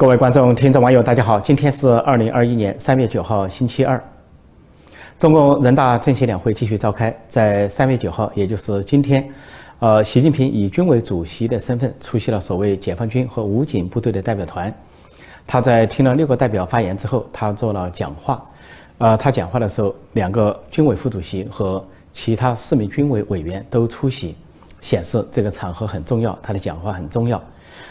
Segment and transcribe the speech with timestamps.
[0.00, 1.38] 各位观众、听众、网友，大家好！
[1.38, 4.02] 今天是二零二一年三月九号，星期二。
[5.18, 9.28] 中共人大政协两会继续召开，在三月九号，也就是今天，
[9.78, 14.74] 呃，习近平以军委主席的身份出席了所谓解放军和武警部队的代表团。
[15.46, 18.42] 他在听了六个代表发言之后，他做了讲话。
[18.96, 24.34] 呃，他讲话的时候，两个军委副主席和其他四名军委委员都出席，
[24.80, 27.38] 显示这个场合很重要，他的讲话很重要。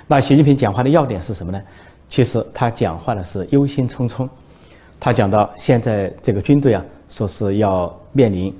[0.07, 1.61] 那习近平讲话的要点是什么呢？
[2.09, 4.27] 其实他讲话的是忧心忡忡，
[4.99, 8.53] 他讲到现在这个军队啊，说是要面临，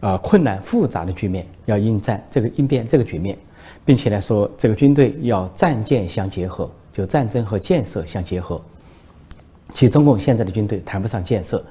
[0.00, 3.36] 啊困难复杂的局面，要应战这个应变这个局面，
[3.84, 8.62] 并且来说这个军队要战建相结合，就战争和建设相结合。
[9.72, 11.64] 其实中共现在的军队谈不上建设，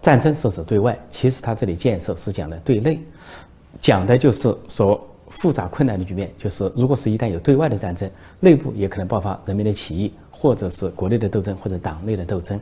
[0.00, 3.00] 战争是指对外，其实他这里建设是讲的对内，
[3.80, 8.10] 讲的就是说复杂困难的局面，就是如果是一旦有对外的战争，
[8.40, 10.12] 内部也可能爆发人民的起义。
[10.40, 12.60] 或者是国内的斗争，或者党内的斗争，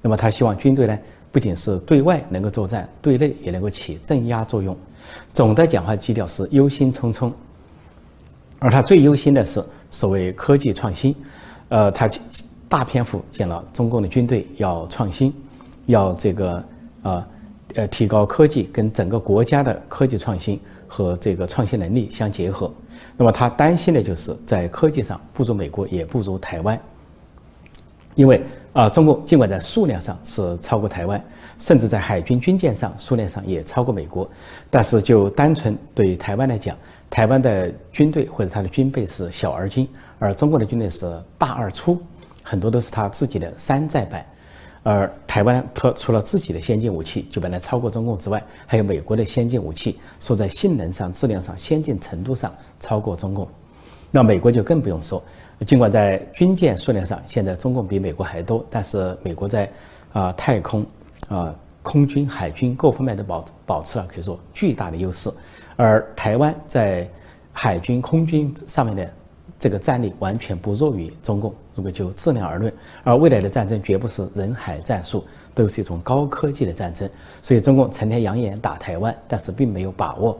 [0.00, 0.96] 那么他希望军队呢，
[1.32, 4.76] 不仅是对外能够作战，对内也能够起镇压作用。
[5.34, 7.32] 总的讲话基调是忧心忡忡，
[8.60, 11.12] 而他最忧心的是所谓科技创新。
[11.68, 12.08] 呃，他
[12.68, 15.34] 大篇幅讲了中共的军队要创新，
[15.86, 16.64] 要这个
[17.02, 17.26] 啊
[17.74, 20.60] 呃提高科技跟整个国家的科技创新
[20.96, 22.72] 和这个创新能力相结合。
[23.18, 26.80] 那么他担心的就是在科技上不如美国，也不如台湾。
[28.14, 31.22] 因为啊，中共尽管在数量上是超过台湾，
[31.58, 34.26] 甚至在海军军舰上数量上也超过美国，
[34.70, 36.74] 但是就单纯对台湾来讲，
[37.10, 39.86] 台湾的军队或者它的军备是小而精，
[40.18, 42.00] 而中国的军队是大而粗，
[42.42, 44.24] 很多都是他自己的山寨版。
[44.88, 53.48] 而台湾除除了自己的先进武器就本来超过中共之外，还有美国的先进武器，说在性能上、质量上、先进程度上超过中共，
[54.12, 55.20] 那美国就更不用说。
[55.66, 59.68] 尽管在军舰数量上，现在中共比美国还多，但是美国在
[60.12, 60.86] 啊太空、
[61.28, 61.52] 啊
[61.82, 65.28] 空军、海军各方面都保保持了可以说巨大的优势，
[65.74, 67.08] 而台湾在
[67.52, 69.10] 海军、空军上面的
[69.58, 71.54] 这个战力完全不弱于中共。
[71.74, 72.72] 如果就质量而论，
[73.04, 75.24] 而未来的战争绝不是人海战术，
[75.54, 77.08] 都是一种高科技的战争。
[77.42, 80.38] 所以中共成天扬言打台湾，但是并没有把握。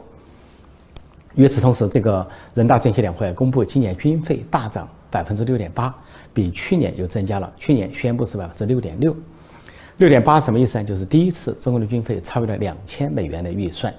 [1.35, 4.87] 与此同时，这个人大政协两会公布今年军费大涨。
[5.09, 5.95] 百分之六点八，
[6.33, 7.49] 比去年又增加了。
[7.57, 9.15] 去年宣布是百分之六点六，
[9.99, 10.83] 六点八什么意思呢？
[10.83, 13.91] 就是第一次中国的军费超越了两千美元的预算，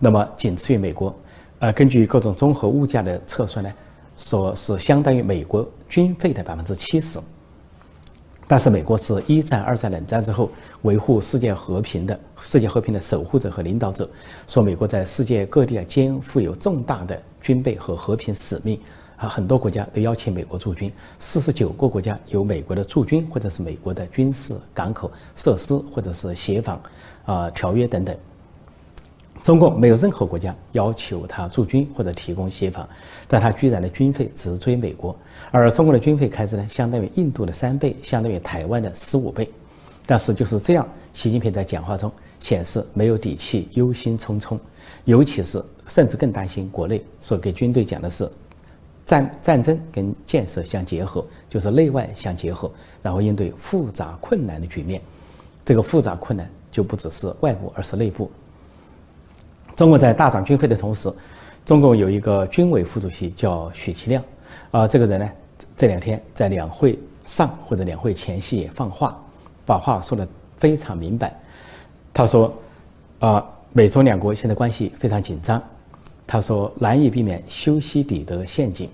[0.00, 1.14] 那么仅次于美国。
[1.60, 3.72] 呃，根据各种综合物价的测算呢，
[4.16, 7.18] 说是相当于美国军费的百分之七十。
[8.48, 10.48] 但是美国是一战、二战、冷战之后
[10.82, 14.08] 维护世界和平的世界和平的守护者和领导者，
[14.46, 18.80] 说美国在世界各地啊肩负有重大的军备和和平使命。
[19.16, 26.78] 啊，很多国家都邀请美国驻军，四十九个国家有美国的驻军或者是美国的军事港口设施或者是协防
[27.24, 28.14] 啊条约等等。
[29.46, 32.88] 中共没有任何国家要求他驻军或者提供协防，
[33.28, 35.16] 但他居然的军费直追美国，
[35.52, 39.48] 而中国的军费开支呢，相当于印度的三倍，相当于台湾的十五倍。
[40.04, 44.58] 但是就是这样，习近平在讲话中显示没有底气，忧心忡忡，
[45.04, 48.28] 尤其是甚至更担心国内，所给军队讲的是。
[49.04, 52.68] 战战争跟建设相结合，就是内外相结合，
[53.00, 55.00] 然后应对复杂困难的局面。
[55.64, 58.28] 这个复杂困难就不只是外部，而是内部。
[59.76, 61.12] 中国在大涨军费的同时，
[61.66, 64.24] 中共有一个军委副主席叫许其亮，
[64.70, 65.30] 啊，这个人呢，
[65.76, 69.22] 这两天在两会上或者两会前夕也放话，
[69.66, 70.26] 把话说的
[70.56, 71.38] 非常明白。
[72.14, 72.50] 他说，
[73.18, 73.44] 啊，
[73.74, 75.62] 美中两国现在关系非常紧张。
[76.26, 78.88] 他说难以避免修昔底德陷阱。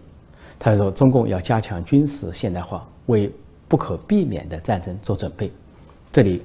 [0.59, 3.33] 他说中共要加强军事现代化，为
[3.69, 5.51] 不可避免的战争做准备。
[6.11, 6.43] 这里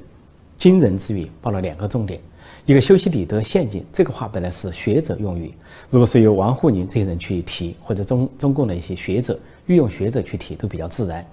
[0.67, 2.19] 惊人之语报了两个重点：
[2.65, 5.53] 一个修昔底德陷阱，这个话本来是学者用语，
[5.89, 11.25] 如果是由王沪宁这些人去提，或者中中共的一些学者御用学者去提，都比较自然。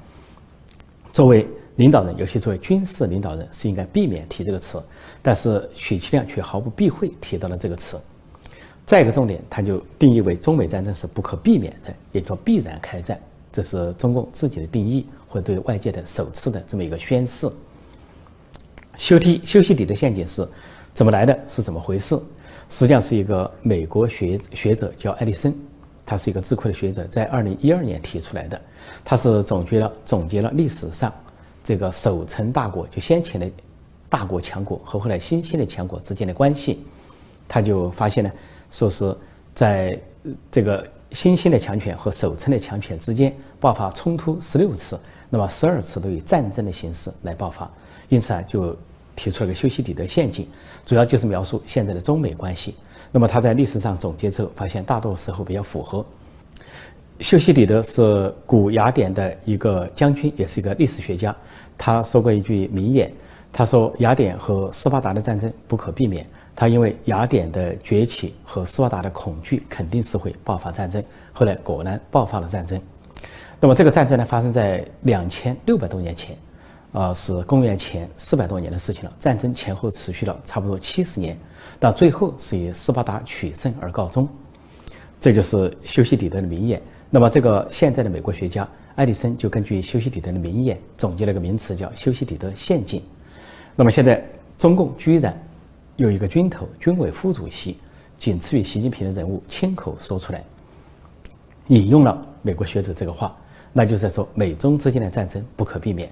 [1.13, 1.45] 作为
[1.75, 4.81] 领导人，尤其作为军事领导人，是应该避免提这个词。
[5.21, 7.99] 但是许其亮却毫不避讳提到了这个词。
[8.87, 13.21] 再一个重点，他就定义为中美战争是不可避免的，也叫必然开战，
[13.51, 17.51] 这是中共自己的定义，或对外界的首次的这么一个宣示。
[18.97, 20.47] 修昔修昔底的陷阱是
[20.93, 21.39] 怎么来的？
[21.49, 22.19] 是怎么回事？
[22.69, 25.55] 实际上是一个美国学学者叫爱迪生，
[26.07, 28.61] 他是一个智库的学者，在二零一二年提出来的。
[29.05, 31.13] 他是总结了总结了历史上
[31.63, 33.51] 这个守成大国就先前的
[34.09, 36.85] 大国强国和后来新兴的强国之间的关系，
[37.49, 38.31] 他就发现呢。
[38.71, 39.17] 说是
[39.55, 39.97] 在
[40.51, 44.99] 这个新兴的强权和守成的强权之间爆发冲突十六次，
[45.31, 47.71] 那么十二次都以战争的形式来爆发，
[48.09, 48.77] 因此啊，就
[49.15, 50.49] 提出了个修昔底德陷阱，
[50.85, 52.75] 主要就是描述现在的中美关系。
[53.13, 56.05] 那么他在历史上总结之后，发现大多时候比较符合。
[57.21, 61.35] 修昔底德是古雅典的一个将军，也是一个历史学家。
[61.79, 63.13] 他说过一句名言，
[63.53, 66.27] 他说：“雅典和斯巴达的战争不可避免。
[66.57, 71.03] 他因为雅典的崛起和斯巴达的恐惧，肯定是会爆发战争。
[71.33, 72.81] 后来果然爆发了战争。
[73.61, 76.37] 那么这个战争呢，发生在两千六百多年前，
[76.93, 79.13] 啊，是公元前四百多年的事情了。
[79.19, 81.37] 战争前后持续了差不多七十年，
[81.81, 84.29] 到最后是以斯巴达取胜而告终。
[85.21, 86.81] 这就是修昔底德的名言。”
[87.11, 93.03] 那么，这个现在的美国学家爱迪生就根据修昔底德的名言，总结了一个名词，叫修昔底德陷阱。
[93.77, 94.23] 那么，现在
[94.59, 95.41] 中共居然
[95.97, 97.79] 有一个军头、军委副主席，
[98.17, 100.45] 仅次于习近平的人物，亲口说出来，
[101.69, 103.37] 引用了美国学者这个话，
[103.73, 106.11] 那就是在说美中之间的战争不可避免。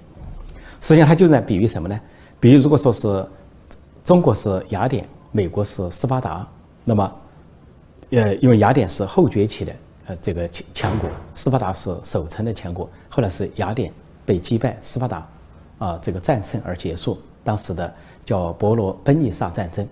[0.79, 1.99] 实际上，他就在比喻什么呢？
[2.39, 3.25] 比喻如果说是
[4.03, 6.47] 中国是雅典，美国是斯巴达，
[6.83, 7.15] 那么，
[8.11, 9.73] 呃，因为雅典是后崛起的。
[10.05, 13.89] 呃，这个强强国斯巴达是守成的强国，后来是雅典
[14.25, 15.25] 被击败，斯巴达
[15.77, 17.93] 啊这个战胜而结束当时的
[18.23, 19.87] 叫伯罗奔尼撒战争。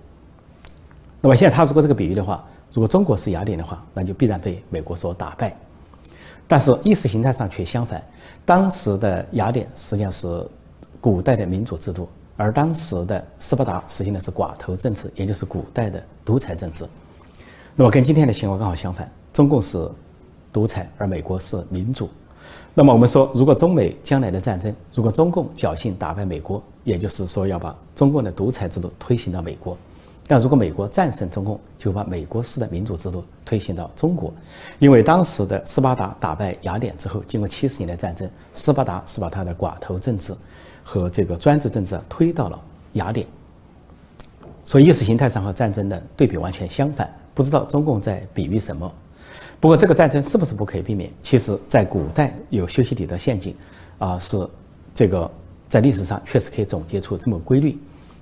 [1.22, 2.44] 那么现在他如果这个比喻的话，
[2.74, 5.56] 如果中国是雅典的话，那就必然被美国所打败。
[6.48, 8.04] 但是意识形态上却相反，
[8.46, 10.48] 当时的雅典实际上是
[11.00, 16.86] 古代的民主制度，而当时的斯巴达实行的是寡头政治，也就是古代的独裁政治。
[17.76, 19.10] 那么跟今天的情况刚好相反。
[19.32, 19.90] 中共是
[20.52, 22.10] 独裁，而美国是民主。
[22.74, 29.76] 那么我们说，如果中美将来的战争，如果中共侥幸打败美国，也就是说要把中共的独裁制度推行到美国；
[30.28, 34.34] 但如果美国战胜中共，就把美国式的民主制度推行到中国。
[34.80, 40.34] 因为当时的斯巴达打败雅典之后，经过七十年的战争，斯巴达是把他的寡头政治
[40.84, 42.60] 和这个专制政治推到了
[42.94, 43.28] 雅典。
[44.64, 47.12] 所以意识形态上和战争的对比完全相反。
[47.34, 48.94] 不知道中共在比喻什么。
[49.60, 51.10] 不过，这个战争是不是不可以避免？
[51.22, 53.56] 其实，在古代有修昔底德陷阱，
[54.00, 54.46] 啊，是
[54.94, 55.32] 这个
[55.72, 57.80] 在历史上确实可以总结出这么规律。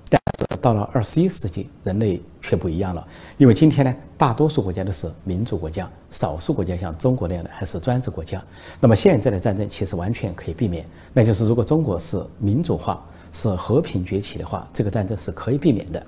[0.08, 3.04] 但是到了二十一世纪，人类却不一样了。
[3.38, 8.40] 因为今天呢，大多数国家都是民主国家，少数国家像中国那样的还是专制国家。
[8.80, 16.00] 那么现在的战争其实完全可以避免，那就是如果中国是民主化、是和平崛起的话，这个战争是可以避免的。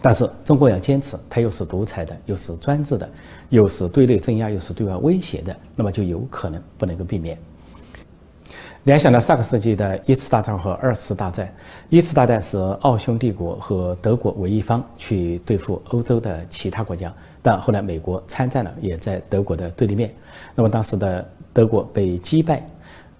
[0.00, 3.06] 但是中国要坚持，它又是独裁的，又是专制的，
[3.50, 7.38] 又是对内镇压，又是对外威胁的，那么就有可能不能够避免。
[8.86, 11.52] 联想到上个世纪的一次大战和二次大战，
[11.88, 17.12] 一次大战是奥匈帝国和德国为一方去对付欧洲的其他国家，
[17.42, 20.14] 但后来美国参战了，也在德国的对立面。
[20.54, 22.64] 那么当时的德国被击败，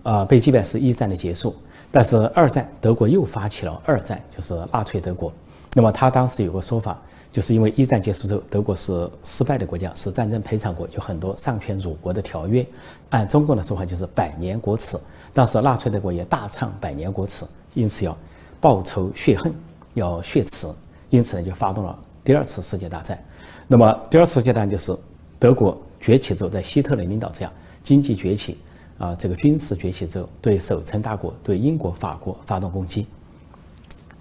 [0.04, 1.52] 啊，被击败是一战的结束。
[1.90, 5.32] 但是二战德国又发起了二战，就是纳粹德国。
[5.74, 6.96] 那么他当时有个说法，
[7.36, 12.66] 就是因为一战结束之后，德国是失败的国家，是战争赔偿国，有很多丧权辱国的条约。
[13.10, 14.98] 按中国的说法，就是百年国耻。
[15.34, 17.44] 当时纳粹德国也大唱百年国耻，
[17.74, 18.16] 因此要
[18.58, 19.52] 报仇雪恨，
[19.92, 20.66] 要血耻，
[21.10, 23.22] 因此呢就发动了第二次世界大战。
[23.68, 24.96] 那么第二次世界大战就是
[25.38, 28.56] 德国崛起之后，在希特勒领导之下，经济崛起，
[28.96, 33.06] 啊，这个军事崛起之后，对守成大国，对英国、法国发动攻击。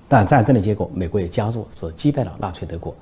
[0.09, 2.93] 但战争的结果，美国也加入，是击败了纳粹德国。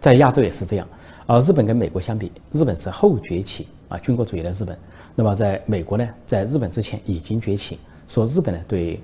[0.00, 0.86] 在亚洲也是这样。
[1.26, 4.76] 而日本跟美国相比，日本是后崛起啊，军国主义的日本。
[5.14, 7.78] 那么在美国呢，在日本之前已经崛起。
[8.08, 9.00] 说日本呢对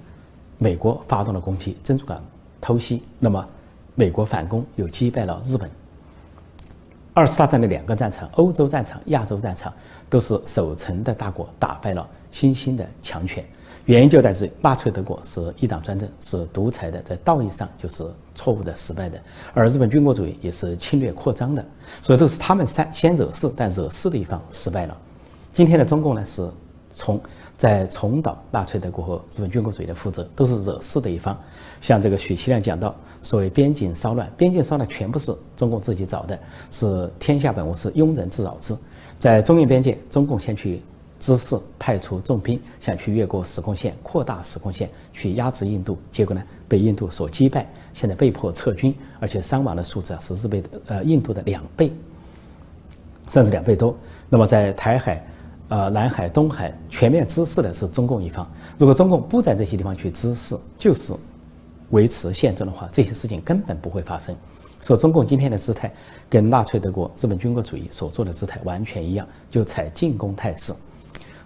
[0.58, 2.22] 美国发动了攻击，珍珠港
[2.60, 3.46] 偷袭，那么
[3.94, 5.70] 美国反攻又击败了日本。
[7.14, 9.72] 二次大战的两个战场，欧洲战场、亚洲战场，
[10.10, 13.44] 都是守成的大国打败了新兴的强权。
[13.88, 18.04] 原因就在于纳粹德国是一党专政，是独裁的，在道义上就是
[18.34, 19.18] 错误的、失败的；
[19.54, 21.64] 而日本军国主义也是侵略扩张的，
[22.02, 24.94] 所以都是他们先先惹事，但惹事的一方失败了。
[25.54, 26.46] 今天的中共呢，是
[26.90, 27.18] 从
[27.56, 31.34] 在重蹈纳粹德国和日本军国主义的覆辙，都是惹事的一方。
[31.80, 36.38] 像这个许其亮讲到，所谓边境骚乱，边境骚乱全部是中共自己找的，
[36.70, 38.76] 是天下本无事，庸人自扰之。
[39.18, 40.82] 在中印边界，中共先去。
[41.18, 51.92] 姿势派出重兵想去越过时空线，扩大时空线去压制印度，结果呢被印度所击败，现在被迫撤军，而且伤亡的数字啊是日本的呃印度的两倍，
[53.28, 53.96] 甚至两倍多。
[54.28, 55.26] 那么在台海、
[55.68, 58.48] 呃南海、东海全面支持的是中共一方。
[58.78, 61.12] 如果中共不在这些地方去支持，就是
[61.90, 64.36] 维持现状的话，这些事情根本不会发生。
[64.80, 65.92] 说中共今天的姿态
[66.30, 70.72] 跟纳粹德国、日本军国主义所做的姿态完全一样，就采进攻态势。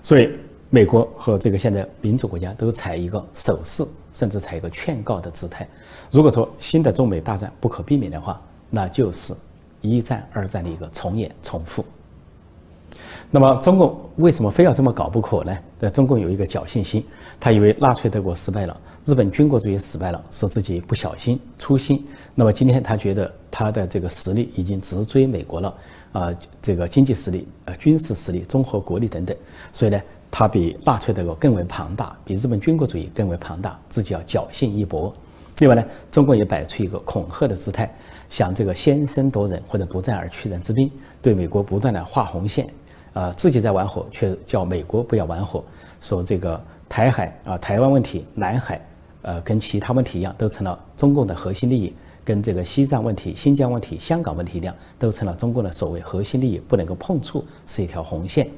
[0.03, 0.31] 所以，
[0.69, 5.69] 美国和这个现在民主国家都采一个守势，甚至采一个劝告的姿态。
[6.11, 9.33] 如果说新的中美大战不可避免的话，那就是
[9.81, 11.85] 一战、二战的一个重演、重复。
[13.31, 15.57] 那么，中共为什么非要这么搞不可呢？
[15.79, 17.05] 在中共有一个侥幸心，
[17.41, 22.07] 他以为纳粹德国失败了，日本军国主义失败了，是自己不小心、粗心。
[22.35, 25.75] 那么今天他觉得他的这个实力已经直追美国了，
[26.13, 29.37] 啊，这个经济实力、啊军事实力、综合国力等等，
[29.73, 30.01] 所以呢，
[30.31, 35.13] 他比纳粹德国更为庞大，比日本军国主义更为庞大，自己要侥幸一搏。
[35.59, 37.93] 另外呢，中国也摆出一个恐吓的姿态，
[38.29, 40.91] 想这个先声夺人或者不战而屈人之兵，
[41.21, 42.69] 对美国不断的画红线。
[43.13, 45.63] 啊，自己在玩火，却叫美国不要玩火。
[46.01, 48.81] 说这个台海啊，台湾问题、南海，
[49.21, 58.49] 呃，跟其他问题一样，都成了中共的核心利益，跟这个西藏问题、新疆问题、香港问题一样，都成了中共的所谓核心利益，不能够碰触，是一条红线。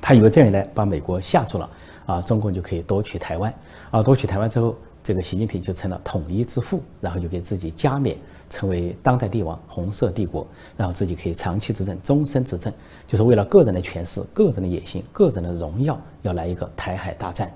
[0.00, 1.70] 他以为这样一来把美国吓住了，
[2.06, 3.52] 啊，中共就可以夺取台湾，
[3.90, 8.16] 啊，夺取台湾之后，这个习近平就成了统一之父，然后就给自己加冕。
[8.50, 12.72] 成为当代帝王，红色帝国，然后自己可以长期执政、终身执政，
[13.06, 17.52] 就是为了个人的权势、个人的野心、个人的荣耀，要来一个台海大战。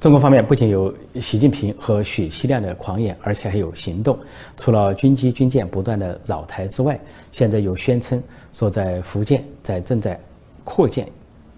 [0.00, 4.18] 中国方面不仅有习近平和许其亮的狂言，而且还有行动。
[4.56, 7.00] 除了军机、军舰不断的扰台之外，
[7.32, 8.22] 现在又宣称
[8.52, 10.20] 说在福建在正在
[10.62, 11.08] 扩建。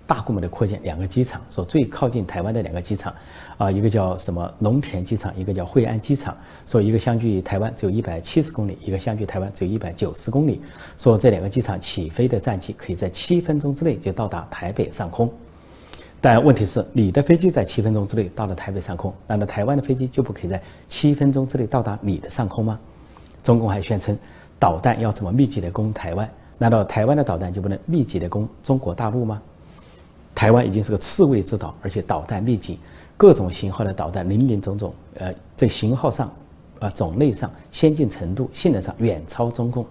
[0.09, 3.12] 大规模的扩建两个机场，说最靠近台湾的两个机场，
[3.59, 10.61] 啊，一个叫什么龙田机场，一个叫惠安机场，说一个相距台湾只有一百七十公里，一个相距台湾只有一百九十公里，
[10.97, 15.28] 说这两个机场起飞的战机可以在七分钟之内就到达台北上空，
[16.26, 22.76] 但问题是你的飞机在七分钟之内到了台北上空，难道台湾的飞机就不可以在七分钟之内到达你的上空吗？
[23.45, 24.18] 中共还宣称
[24.59, 26.28] 导弹要怎么密集的攻台湾，
[26.59, 29.40] 难道台湾的导弹就不能密集的攻中国大陆吗？
[30.35, 32.80] 台湾已经是个刺猬之岛，而且导弹密集，
[33.16, 34.92] 各种型号的导弹林林总总。
[35.18, 36.28] 呃，在型号上、
[36.80, 39.87] 啊种类上、先进程度、性能上远超中共。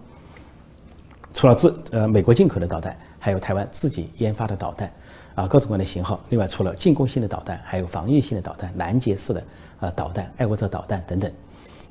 [1.34, 4.92] 除了自呃美国进口的导弹，还有台湾自己研发的导弹，
[5.36, 6.20] 啊各种各样的型号。
[6.30, 9.44] 另外，除了进攻性的导弹，还有防御性的导弹、拦截式的
[9.80, 11.32] 啊导弹、爱国者导弹等等。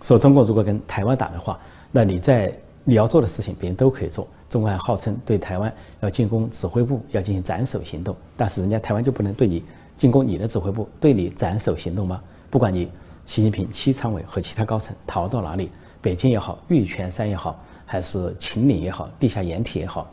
[0.02, 1.58] 说中国如果跟台湾打的话，
[1.92, 2.52] 那你在。
[2.86, 4.28] 你要做的事情，别人都可以做。
[4.50, 9.64] 中国还号称对台湾要进攻指挥部，要进行斩首行动，但是人家台湾就不能对你
[9.96, 12.20] 进攻你的指挥部，对你斩首行动吗？
[12.50, 12.90] 不管你
[13.24, 15.70] 习近平、七常委和其他高层逃到哪里，
[16.02, 20.06] 北京也好，玉泉山也好，还是秦岭也好，地下掩体也好，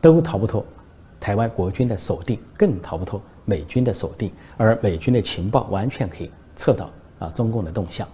[0.00, 0.64] 都逃不脱
[1.20, 4.30] 台湾国军的锁定，更逃不脱美军的锁定。
[4.56, 8.06] 而美军的情报完全可以测到啊中共的动向。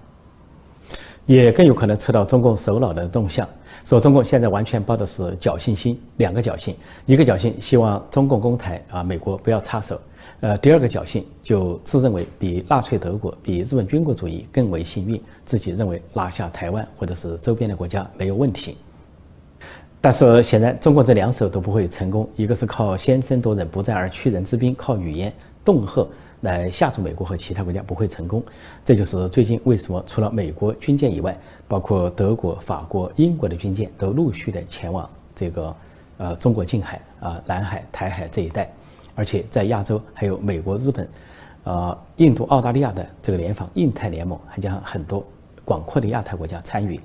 [1.26, 3.48] 也更有可能测到中共首脑的动向，
[3.82, 9.98] 说中共现在完全抱的是侥幸心，两个侥幸，一个侥幸希望中共攻台啊，美国不要插手，
[10.40, 18.76] 呃，第二个侥幸就自认为比纳粹德国、比日本军国主义更为幸运，自己认为拿下台湾或者是周边的国家没有问题。
[20.04, 25.32] 但是显然中国这两手都不会成功，一个是靠先声夺人、不战而屈人之兵，靠语言
[25.64, 26.06] 恫吓。
[26.42, 28.42] 来吓住美国和其他国家不会成功，
[28.84, 31.34] 这就是最近为什么除了美国军舰以外，
[31.66, 35.76] 包括德国、法国、英国的军舰都陆续的前往这个
[36.18, 38.70] 呃中国近海啊、南海、台海这一带，
[39.14, 41.08] 而且在亚洲还有美国、日本、
[41.62, 45.26] 呃印度、澳大利亚的这个联防印太联盟，还将很多
[45.64, 47.00] 广阔的亚太国家参与。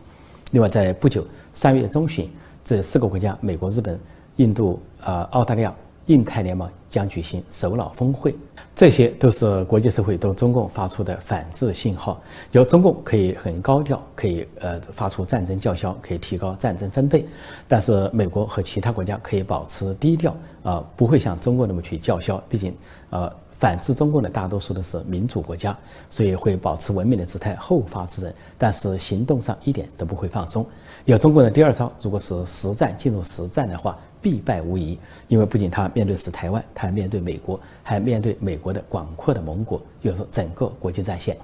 [0.51, 2.29] 另外，在不久三月中旬，
[2.63, 3.99] 这四个国家——美国、日本、
[4.37, 5.73] 印度、呃澳大利亚。
[6.07, 8.33] 印太联盟将举行首脑峰会，
[8.75, 12.19] 这些都是国际社会对中共发出的反制信号。
[12.51, 17.27] 有中共可以很高调，可以呃发出战争叫嚣，可以提高战争分贝，
[17.67, 22.41] 但是美国和其他国家可以保持低调，啊，不会像中国那么去叫嚣。
[22.49, 22.75] 毕竟，
[23.11, 25.77] 呃，反制中共的大多数都是民主国家，
[26.09, 28.33] 所以会保持文明的姿态，后发制人。
[28.57, 30.65] 但是行动上一点都不会放松。
[31.05, 33.95] 有中国的第二招，如果是实战进入实战的话。
[34.21, 34.99] 必败无疑，
[35.29, 41.37] 因为不仅他面对是台湾，他还面对美国，还面对美国的广阔的盟国，就是整个国际战线。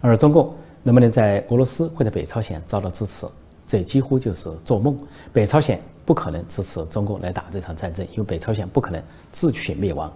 [0.00, 3.26] 而中共能不能在俄罗斯或者北朝鲜遭到支持，
[3.68, 4.98] 这几乎就是做梦。
[5.34, 10.10] 北朝鲜不可能支持中共来打这场战争，因为北朝鲜不可能自取灭亡，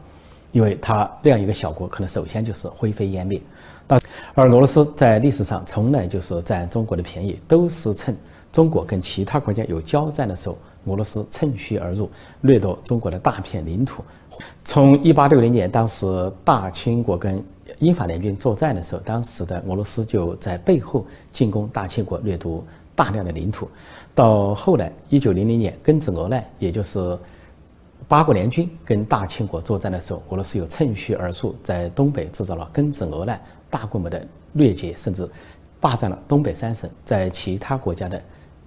[0.52, 3.40] 因为他这样一个小国，可能首先就是灰飞烟灭。
[4.34, 8.16] 而俄罗斯在历史上从来就是占中国的便宜，都是趁
[8.52, 10.56] 中国跟其他国家有交战的时候。
[10.84, 12.08] 俄罗斯趁虚而入，
[12.42, 14.02] 掠夺中国的大片领土。
[14.64, 17.44] 从一八六零年，当时大清国跟
[17.78, 22.64] 英法联军作战的时候，当时的俄罗斯就在背后进攻大清国，掠夺
[22.94, 23.68] 大量的领土。
[24.14, 27.18] 到后来，一九零零年庚子俄难，也就是
[28.08, 33.38] 八国联军跟大清国作战的时候，俄罗斯又趁虚而入，在东北制造了庚子俄难，
[33.68, 35.28] 大规模的掠劫，甚至
[35.78, 36.88] 霸占了东北三省。
[37.04, 38.20] 在其他国家的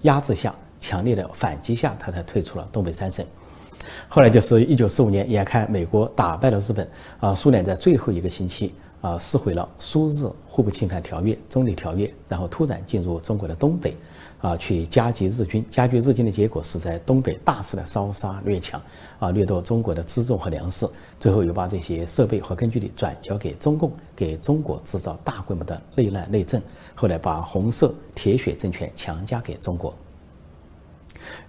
[0.03, 3.25] 压制下，强烈的反击下，他才退出了东北三省。
[4.07, 6.87] 后来就是一九四五年，眼看美国打败了日本，
[7.19, 13.97] 啊，苏联在最后一个星期啊撕毁了苏日互不侵犯条约、中立条约，然后突然进入中国的东北，
[14.41, 15.63] 啊，去夹击日军。
[15.69, 18.81] 夹击日军的结果是在东北大肆的烧杀掠抢，
[19.19, 26.61] 啊，掠夺中国的辎重和粮食，最后又把这些设备和根据地转交给中共，给中国制造大规模的内乱内政。
[26.95, 29.95] 后来把红色铁血政权强加给中国。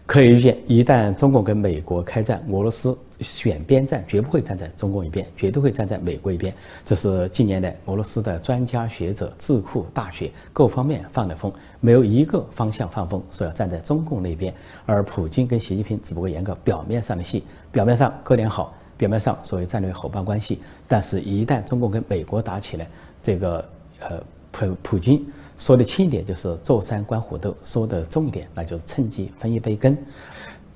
[0.05, 6.53] 可以预见，一旦中共跟美国开战，俄罗斯选边站，绝不会站在中共一边，绝对会站在美国一边。
[6.85, 14.53] 这是近年来俄罗斯的专家学者、智库、大学各方面放的风，没有一个方向放风说要站在中共那边。
[14.85, 22.87] 而普京跟习近平只不过演个表面上的戏，表面上哥俩好，表面上所谓战略伙伴关系，但是一旦中共跟美国打起来，
[23.23, 23.65] 这个
[24.01, 25.25] 呃普普京。
[25.62, 29.97] 说的轻一点就是坐山观虎斗，说的重一点那就是趁机分一杯羹。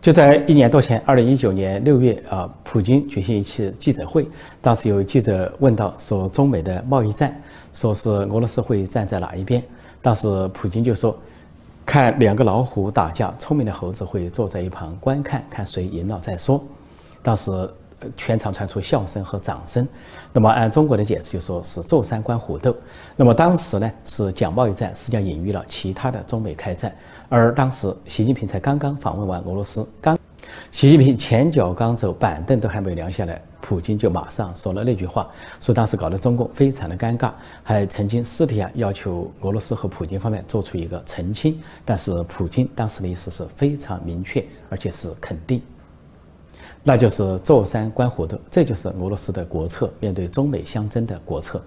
[0.01, 4.25] 就在一年多前，二零一九年六月啊，普京举行一次记者会，
[4.63, 7.37] 当时有记者问到说中美的贸易战，
[7.75, 9.61] 说是俄罗斯会站在哪一边？
[10.01, 11.19] 当时普京就说，
[11.85, 16.65] 看两个老虎打架，聪明的猴子会坐在一旁观看，看谁赢了再说。
[17.25, 17.51] 当时。
[18.17, 19.87] 全场传出笑声和掌声。
[20.33, 22.75] 那么按中国的解释，就说是坐山观虎斗。
[23.17, 26.95] 那么当时呢是讲贸易战，实际上隐喻了其他的中美开战。
[27.29, 30.17] 而当时习近平才刚刚访问完俄罗斯，刚
[30.71, 37.33] 习近平前脚刚走，板凳都还没凉下来，普京就马上说了那句话，说当时搞得中共非常的尴尬，
[37.65, 41.61] 还曾经私底下要求俄罗斯和普京方面做出一个澄清。
[41.85, 45.61] 但是普京当时的意思是非常明确，而且是肯定。
[46.89, 51.61] 那就是坐山观虎斗，这就是俄罗斯的国策，面对中美相争的国策。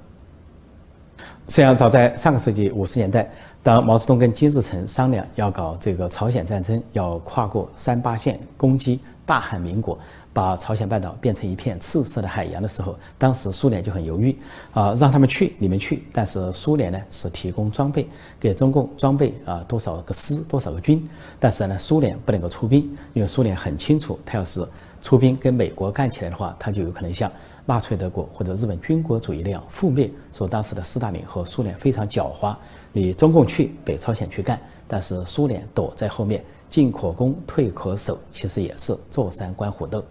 [1.49, 3.29] 实际上，早在上个世纪五十年代，
[3.61, 9.99] 当毛泽东跟金日成商量要搞这个朝鲜战争，要跨过三八线攻击大韩民国，
[10.31, 14.33] 把朝鲜半岛变成一片赤色的海洋的时候，当时苏联就很犹豫
[14.71, 18.07] 啊，让他们去，你们去，但是苏联呢是提供装备
[18.39, 21.05] 给中共装备啊，多少个师，多少个军，
[21.41, 24.65] 但是呢，苏联不能够出兵，因为苏联很清楚，他要是
[25.01, 27.31] 出兵跟美国干起来的话，他就有可能像
[27.65, 30.09] 纳粹德国或者日本军国主义那样覆灭。
[30.33, 32.55] 说当时的斯大林和苏联非常狡猾，
[32.91, 40.03] 你中共去北朝鲜去干，但是苏联躲在后面，进可攻，退可守，其实也是坐山观虎斗。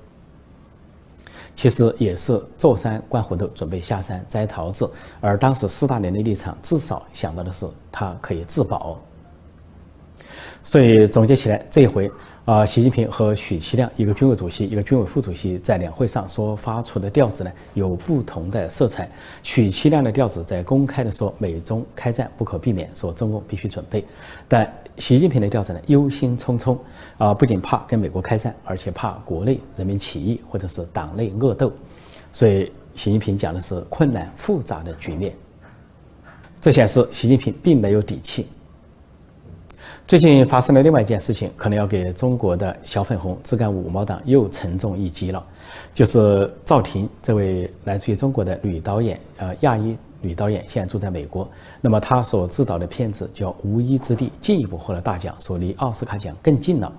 [1.54, 4.88] 其实也是坐山观虎斗，准备下山摘桃子。
[5.20, 8.98] 而当时斯大林的立场，至少想到的是他可以自保。
[10.62, 12.10] 所以总结起来，这一回。
[12.48, 19.06] 啊，习近平和许其亮，一个军委主席，一个军委副主席，在两会上所发出的调子呢，有不同的色彩。
[19.42, 24.00] 许其亮的调子在公开的说美中开战不可避免，说中共必须准备；
[24.48, 26.78] 但习近平的调子呢，忧心忡忡，
[27.18, 31.70] 啊，不仅怕跟美国开战，而且怕国内人民起义或者是党内恶斗，
[32.32, 35.34] 所以习近平讲的是困难复杂的局面。
[36.62, 38.46] 这显示习近平并没有底气。
[40.08, 45.46] 最近发生了另外一件事情，可能要给中国的小粉红、自干五毛党又沉重一击了。
[45.92, 51.46] 就是赵婷这位来自于中国的女导演，呃，亚裔女导演，现在住在美国。
[51.82, 56.90] 那么她所执导的片子叫《无依之地》，进一步获了大奖，说离奥斯卡奖更近了。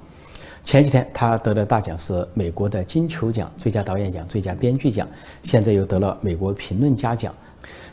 [0.63, 5.07] 前几天她得的大奖是美国的金球奖最佳导演奖、最佳编剧奖，
[5.41, 7.33] 现在又得了美国评论家奖，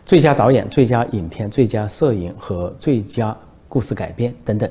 [0.05, 3.35] 最佳导演、最佳影片、最佳摄影和最佳。
[3.77, 4.71] 故事改编等等，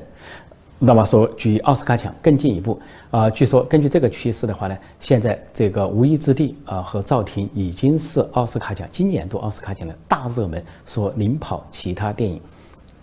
[0.80, 2.76] 那么说距奥斯卡奖更进一步
[3.12, 3.30] 啊？
[3.30, 12.40] 据说根据这个趋势的话呢，现在这个《无依之地》啊和赵婷已经是奥斯卡奖今年度奥斯卡奖的大热门，说领跑其他电影，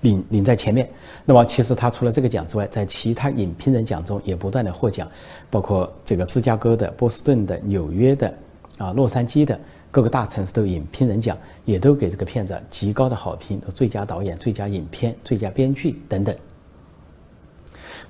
[0.02, 0.90] 领领在前面。
[1.24, 5.10] 那么其实他除了这个奖之外，在其他影评人奖中也不断的获奖，
[5.50, 8.34] 包括这个芝加哥的、波士顿的、纽约的
[8.78, 9.58] 啊、洛杉矶的。
[9.94, 16.36] 各个大城市都影评人奖，也都给这个片子极高的好评，最佳导演、最佳影片、最佳编剧等等。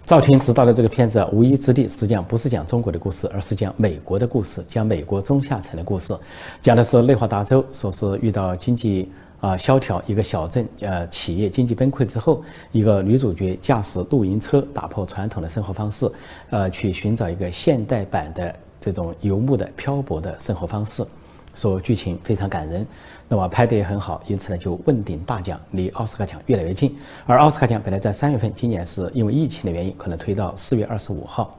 [0.06, 6.18] 赵婷执导的这个片子《无依之地》，实际上不是讲中国的故事，而是讲美国的故事，讲美国中下层的故事，
[6.62, 12.42] 讲的是内华达州，说是遇到经济啊萧条，一个小镇呃企业经济崩溃之后，
[12.72, 16.10] 一个女主角驾驶露营车，打破传统的生活方式，
[16.50, 21.06] 呃，去寻找一个现代版的这种游牧的漂泊的生活方式。
[21.54, 22.86] 说剧情非常感人，
[23.28, 26.98] 那么拍得也很好，因此呢就问鼎大奖，离奥斯卡奖越来越近。
[27.26, 31.56] 而奥斯卡奖本来在三月份，今年是因为疫情的原因，可能推到四月二十五号。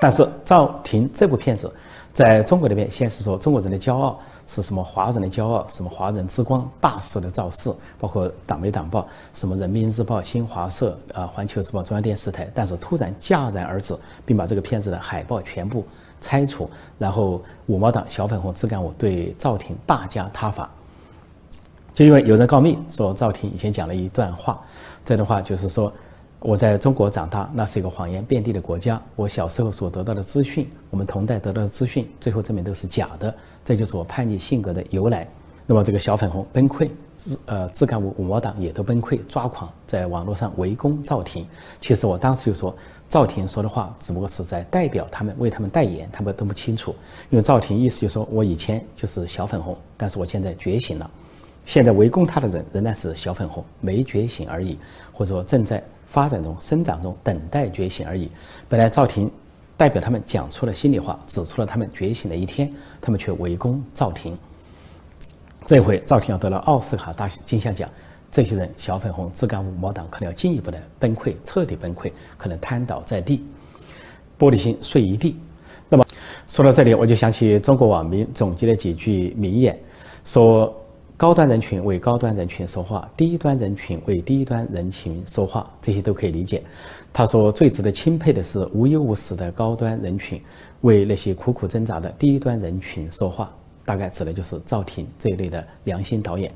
[0.00, 1.72] 但是赵婷这部片子，
[2.12, 4.82] 在中国那边先是说中国人的骄傲是什么？
[4.82, 12.50] 华人的骄傲，什么华人之光，大肆的造势，包括党媒党报，什么人民日报、新华社啊、环球时报、中央电视台。
[12.52, 13.96] 但是突然戛然而止，
[14.26, 15.84] 并把这个片子的海报全部
[16.22, 20.70] 拆除，然后五毛党、小粉红、自干五对赵婷大加挞伐。
[21.92, 24.58] 就因为有人告密说赵婷以前讲了一段话，
[25.04, 25.92] 这段话就是说。
[26.44, 29.00] 我在中国长大，那是一个谎言遍地的国家。
[29.14, 33.32] 我小时候所得到的资讯，我们同代得到的资讯，最后证明都是假的。
[33.64, 35.28] 这就是我叛逆性格的由来。
[35.66, 41.46] 那么这个小粉红崩溃，自呃自干五五毛党也都崩溃抓狂，在网络上围攻赵婷。
[41.80, 42.74] 其实我当时就说，
[43.08, 46.94] 赵婷说的话只不过是在代表他们，为他们代言，他们都不清楚。
[47.30, 51.10] 因为赵婷意思就是说我以前就是小粉红，但是我现在觉醒了。
[51.64, 54.78] 现在围攻他的人仍然是小粉红，没觉醒而已，
[55.12, 55.82] 或者说正在。
[56.12, 58.30] 发展中、生长中，等待觉醒而已。
[58.68, 59.30] 本来赵婷
[59.78, 62.70] 代表他们讲出了心里话，指出了他们觉醒的一天，
[63.00, 64.36] 他们却围攻赵婷。
[65.66, 67.88] 这回赵婷要得了奥斯卡大金像奖，
[68.30, 73.44] 这些人小粉红、自干五毛党可能要进一步的崩溃，彻底崩溃，可能瘫倒在地，
[74.38, 75.36] 玻璃心碎一地。
[75.88, 76.04] 那么
[76.46, 79.78] 说到这里，我就想起中国网民总结了几句名言，
[80.24, 80.74] 说。
[81.14, 86.60] 高端人群为高端人群说话，低端人群为低端人群说话，这些都可以理解。
[87.12, 90.42] 他说最值得钦佩的是无忧无虑的高端人群
[90.80, 96.52] 为那些苦苦挣扎的低端人群说话，大概指的就是赵婷这一类的良心导演。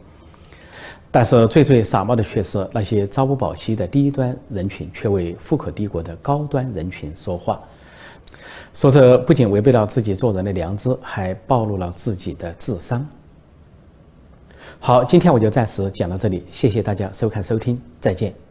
[1.10, 7.60] 但是最最傻帽的却是那些朝不保夕的低端人群却为富可敌国的高端人群说话，
[8.74, 13.06] 说这不仅违背了自己做人的良知，还暴露了自己的智商。
[14.78, 18.45] 好，今天我就暂时讲到这里，谢谢大家收看收听，再见。